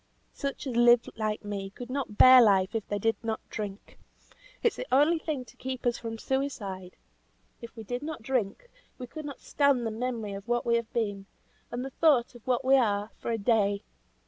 Such 0.33 0.65
as 0.65 0.75
live 0.75 1.07
like 1.15 1.45
me 1.45 1.69
could 1.69 1.91
not 1.91 2.17
bear 2.17 2.41
life 2.41 2.73
if 2.73 2.87
they 2.87 2.97
did 2.97 3.17
not 3.21 3.39
drink. 3.51 3.99
It's 4.63 4.75
the 4.75 4.87
only 4.91 5.19
thing 5.19 5.45
to 5.45 5.55
keep 5.55 5.85
us 5.85 5.99
from 5.99 6.17
suicide. 6.17 6.95
If 7.61 7.75
we 7.75 7.83
did 7.83 8.01
not 8.01 8.23
drink, 8.23 8.67
we 8.97 9.05
could 9.05 9.25
not 9.25 9.41
stand 9.41 9.85
the 9.85 9.91
memory 9.91 10.33
of 10.33 10.47
what 10.47 10.65
we 10.65 10.73
have 10.77 10.91
been, 10.91 11.27
and 11.69 11.85
the 11.85 11.91
thought 11.91 12.33
of 12.33 12.47
what 12.47 12.65
we 12.65 12.77
are, 12.77 13.11
for 13.19 13.29
a 13.29 13.37
day. 13.37 13.83